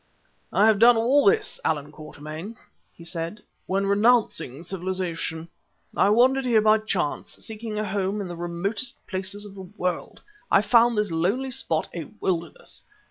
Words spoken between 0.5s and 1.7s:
"I have done all this,